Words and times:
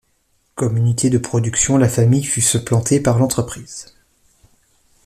Comme 0.55 0.77
unité 0.77 1.11
de 1.11 1.19
production, 1.19 1.77
la 1.77 1.87
famille 1.87 2.23
fut 2.23 2.41
supplantée 2.41 2.99
par 2.99 3.19
l’entreprise. 3.19 3.93